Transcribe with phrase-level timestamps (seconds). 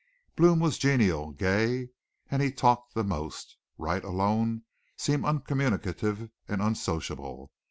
[0.35, 1.89] Blome was genial, gay,
[2.31, 3.55] and he talked the most.
[3.77, 4.63] Wright alone
[4.97, 7.51] seemed uncommunicative and unsociable.